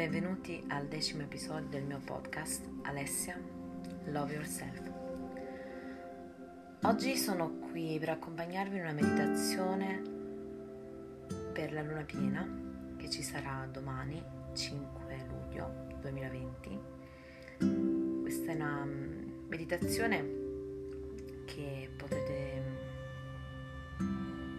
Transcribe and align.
Benvenuti 0.00 0.64
al 0.68 0.86
decimo 0.86 1.24
episodio 1.24 1.68
del 1.68 1.82
mio 1.82 2.00
podcast 2.02 2.66
Alessia 2.84 3.38
Love 4.06 4.32
Yourself. 4.32 4.90
Oggi 6.84 7.18
sono 7.18 7.58
qui 7.70 7.98
per 7.98 8.08
accompagnarvi 8.08 8.76
in 8.76 8.80
una 8.80 8.92
meditazione 8.92 10.00
per 11.52 11.74
la 11.74 11.82
luna 11.82 12.00
piena 12.04 12.48
che 12.96 13.10
ci 13.10 13.22
sarà 13.22 13.68
domani 13.70 14.24
5 14.54 15.26
luglio 15.28 15.98
2020. 16.00 16.80
Questa 18.22 18.52
è 18.52 18.54
una 18.54 18.82
mm, 18.82 19.48
meditazione 19.48 20.18
che 21.44 21.90
potete 21.98 22.62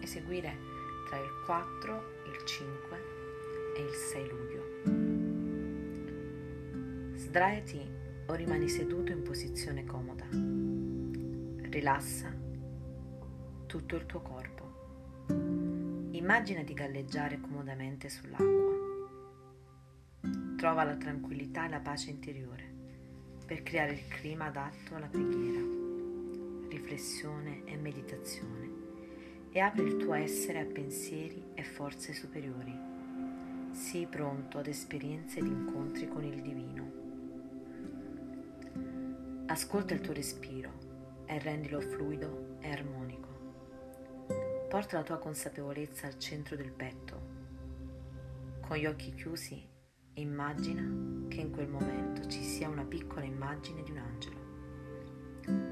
eseguire 0.00 0.56
tra 1.10 1.18
il 1.18 1.28
4, 1.44 2.22
il 2.24 2.42
5 2.42 2.98
e 3.76 3.82
il 3.82 3.92
6 3.94 4.28
luglio. 4.30 4.75
Sdraiati 7.36 7.86
o 8.28 8.32
rimani 8.32 8.66
seduto 8.66 9.12
in 9.12 9.22
posizione 9.22 9.84
comoda. 9.84 10.24
Rilassa 11.68 12.34
tutto 13.66 13.96
il 13.96 14.06
tuo 14.06 14.22
corpo. 14.22 15.26
Immagina 16.12 16.62
di 16.62 16.72
galleggiare 16.72 17.38
comodamente 17.38 18.08
sull'acqua. 18.08 18.72
Trova 20.56 20.84
la 20.84 20.96
tranquillità 20.96 21.66
e 21.66 21.68
la 21.68 21.80
pace 21.80 22.08
interiore 22.08 22.64
per 23.44 23.62
creare 23.62 23.92
il 23.92 24.08
clima 24.08 24.46
adatto 24.46 24.94
alla 24.94 25.08
preghiera, 25.08 25.60
riflessione 26.70 27.64
e 27.66 27.76
meditazione 27.76 28.70
e 29.50 29.60
apri 29.60 29.82
il 29.82 29.98
tuo 29.98 30.14
essere 30.14 30.60
a 30.60 30.64
pensieri 30.64 31.48
e 31.52 31.62
forze 31.62 32.14
superiori. 32.14 32.74
Sii 33.72 34.06
pronto 34.06 34.56
ad 34.56 34.68
esperienze 34.68 35.40
ed 35.40 35.44
incontri 35.44 36.08
con 36.08 36.24
il 36.24 36.40
divino. 36.40 37.05
Ascolta 39.48 39.94
il 39.94 40.00
tuo 40.00 40.12
respiro 40.12 40.72
e 41.24 41.38
rendilo 41.38 41.80
fluido 41.80 42.56
e 42.58 42.68
armonico. 42.68 43.28
Porta 44.68 44.96
la 44.96 45.04
tua 45.04 45.18
consapevolezza 45.18 46.08
al 46.08 46.18
centro 46.18 46.56
del 46.56 46.72
petto. 46.72 47.20
Con 48.60 48.76
gli 48.76 48.86
occhi 48.86 49.14
chiusi, 49.14 49.64
immagina 50.14 50.82
che 51.28 51.40
in 51.40 51.52
quel 51.52 51.68
momento 51.68 52.26
ci 52.26 52.42
sia 52.42 52.68
una 52.68 52.82
piccola 52.82 53.24
immagine 53.24 53.84
di 53.84 53.92
un 53.92 53.98
angelo. 53.98 54.36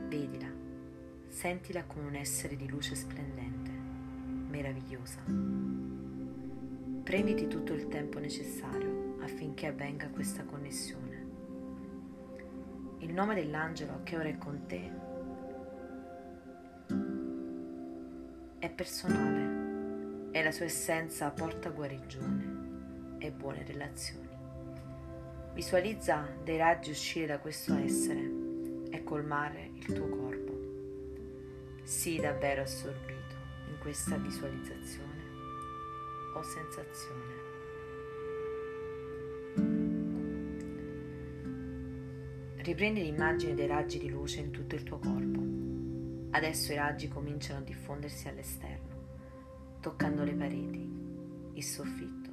Vedila, 0.08 0.52
sentila 1.26 1.82
come 1.82 2.06
un 2.06 2.14
essere 2.14 2.54
di 2.54 2.68
luce 2.68 2.94
splendente, 2.94 3.70
meravigliosa. 4.50 5.18
Prenditi 7.02 7.48
tutto 7.48 7.72
il 7.72 7.88
tempo 7.88 8.20
necessario 8.20 9.16
affinché 9.20 9.66
avvenga 9.66 10.08
questa 10.10 10.44
connessione 10.44 11.13
il 13.04 13.12
nome 13.12 13.34
dell'angelo 13.34 14.00
che 14.02 14.16
ora 14.16 14.28
è 14.28 14.38
con 14.38 14.66
te 14.66 14.90
è 18.58 18.70
personale 18.70 20.30
e 20.30 20.42
la 20.42 20.50
sua 20.50 20.64
essenza 20.64 21.30
porta 21.30 21.68
guarigione 21.68 23.18
e 23.18 23.30
buone 23.30 23.62
relazioni. 23.66 24.26
Visualizza 25.52 26.26
dei 26.42 26.56
raggi 26.56 26.90
uscire 26.90 27.26
da 27.26 27.38
questo 27.38 27.74
essere 27.74 28.32
e 28.90 29.04
colmare 29.04 29.70
il 29.74 29.92
tuo 29.92 30.08
corpo. 30.08 31.82
Sii 31.82 32.20
davvero 32.20 32.62
assorbito 32.62 33.34
in 33.68 33.78
questa 33.80 34.16
visualizzazione 34.16 35.22
o 36.34 36.42
sensazione. 36.42 37.43
Riprendi 42.64 43.02
l'immagine 43.02 43.52
dei 43.52 43.66
raggi 43.66 43.98
di 43.98 44.08
luce 44.08 44.40
in 44.40 44.50
tutto 44.50 44.74
il 44.74 44.84
tuo 44.84 44.98
corpo. 44.98 45.38
Adesso 46.30 46.72
i 46.72 46.76
raggi 46.76 47.08
cominciano 47.08 47.58
a 47.58 47.62
diffondersi 47.62 48.26
all'esterno, 48.26 49.78
toccando 49.80 50.24
le 50.24 50.32
pareti, 50.32 50.90
il 51.52 51.62
soffitto, 51.62 52.30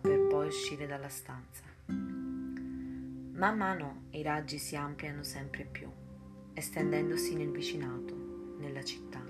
per 0.00 0.28
poi 0.28 0.46
uscire 0.46 0.86
dalla 0.86 1.08
stanza. 1.08 1.64
Man 1.86 3.56
mano 3.56 4.02
i 4.10 4.22
raggi 4.22 4.58
si 4.58 4.76
ampliano 4.76 5.24
sempre 5.24 5.64
più, 5.64 5.90
estendendosi 6.52 7.34
nel 7.34 7.50
vicinato, 7.50 8.54
nella 8.60 8.84
città. 8.84 9.20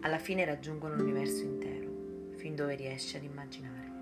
Alla 0.00 0.18
fine 0.18 0.44
raggiungono 0.44 0.96
l'universo 0.96 1.44
intero, 1.44 2.32
fin 2.34 2.56
dove 2.56 2.74
riesci 2.74 3.16
ad 3.16 3.22
immaginare. 3.22 3.93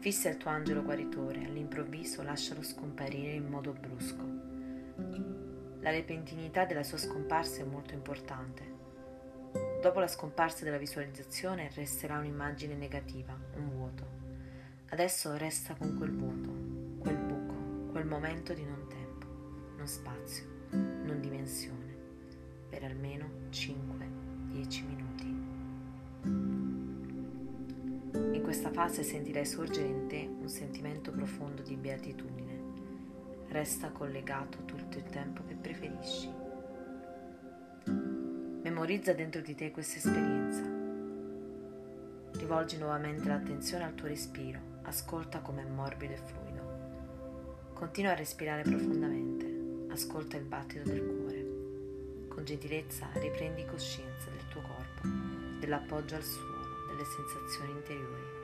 Fissa 0.00 0.28
il 0.28 0.36
tuo 0.36 0.50
angelo 0.50 0.82
guaritore, 0.82 1.44
all'improvviso 1.44 2.22
lascialo 2.22 2.62
scomparire 2.62 3.32
in 3.32 3.48
modo 3.48 3.72
brusco. 3.72 4.22
La 5.80 5.90
repentinità 5.90 6.64
della 6.64 6.84
sua 6.84 6.98
scomparsa 6.98 7.62
è 7.62 7.64
molto 7.64 7.94
importante. 7.94 8.62
Dopo 9.82 9.98
la 9.98 10.06
scomparsa 10.06 10.62
della 10.64 10.78
visualizzazione 10.78 11.70
resterà 11.74 12.18
un'immagine 12.18 12.74
negativa, 12.74 13.36
un 13.56 13.70
vuoto. 13.70 14.06
Adesso 14.90 15.36
resta 15.36 15.74
con 15.74 15.96
quel 15.98 16.12
vuoto, 16.12 16.48
quel 17.00 17.16
buco, 17.16 17.90
quel 17.90 18.06
momento 18.06 18.52
di 18.52 18.64
non 18.64 18.86
tempo, 18.86 19.26
non 19.76 19.86
spazio, 19.88 20.44
non 20.70 21.18
dimensione, 21.20 21.96
per 22.68 22.84
almeno 22.84 23.28
5-10 23.50 23.87
questa 28.68 28.70
fase 28.70 29.02
sentirai 29.02 29.46
sorgere 29.46 29.86
in 29.86 30.08
te 30.08 30.28
un 30.40 30.48
sentimento 30.48 31.10
profondo 31.10 31.62
di 31.62 31.74
beatitudine. 31.74 33.46
Resta 33.48 33.90
collegato 33.90 34.64
tutto 34.66 34.98
il 34.98 35.04
tempo 35.04 35.42
che 35.46 35.54
preferisci. 35.54 36.30
Memorizza 38.62 39.14
dentro 39.14 39.40
di 39.40 39.54
te 39.54 39.70
questa 39.70 39.96
esperienza. 39.96 40.62
Rivolgi 42.38 42.76
nuovamente 42.76 43.28
l'attenzione 43.28 43.84
al 43.84 43.94
tuo 43.94 44.06
respiro, 44.06 44.60
ascolta 44.82 45.40
come 45.40 45.62
è 45.62 45.68
morbido 45.68 46.12
e 46.12 46.18
fluido. 46.18 47.72
Continua 47.72 48.12
a 48.12 48.16
respirare 48.16 48.62
profondamente, 48.62 49.92
ascolta 49.92 50.36
il 50.36 50.44
battito 50.44 50.82
del 50.82 51.06
cuore. 51.06 52.26
Con 52.28 52.44
gentilezza 52.44 53.08
riprendi 53.14 53.64
coscienza 53.64 54.28
del 54.28 54.46
tuo 54.48 54.60
corpo, 54.60 55.08
dell'appoggio 55.58 56.16
al 56.16 56.22
suolo, 56.22 56.66
delle 56.90 57.04
sensazioni 57.04 57.70
interiori. 57.70 58.37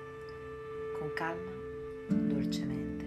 Con 1.04 1.12
calma, 1.12 1.50
dolcemente, 2.08 3.04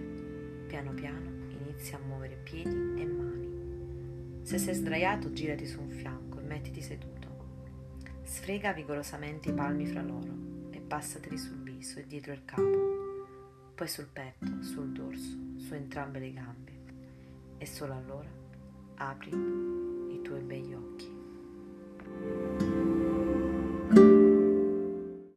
piano 0.68 0.92
piano 0.92 1.48
inizi 1.48 1.96
a 1.96 1.98
muovere 1.98 2.36
piedi 2.44 2.70
e 2.70 3.04
mani. 3.04 4.40
Se 4.42 4.56
sei 4.56 4.74
sdraiato, 4.74 5.32
girati 5.32 5.66
su 5.66 5.80
un 5.80 5.90
fianco 5.90 6.38
e 6.38 6.42
mettiti 6.42 6.80
seduto. 6.80 7.26
Sfrega 8.22 8.72
vigorosamente 8.72 9.48
i 9.48 9.52
palmi 9.52 9.84
fra 9.84 10.02
loro 10.02 10.32
e 10.70 10.78
passateli 10.78 11.36
sul 11.36 11.60
viso 11.60 11.98
e 11.98 12.06
dietro 12.06 12.32
il 12.32 12.44
capo, 12.44 13.24
poi 13.74 13.88
sul 13.88 14.06
petto, 14.12 14.62
sul 14.62 14.92
dorso, 14.92 15.36
su 15.56 15.74
entrambe 15.74 16.20
le 16.20 16.32
gambe. 16.32 16.72
E 17.58 17.66
solo 17.66 17.94
allora 17.94 18.30
apri 18.94 19.30
i 19.30 20.22
tuoi 20.22 20.42
begli 20.42 20.72
occhi. 20.72 21.17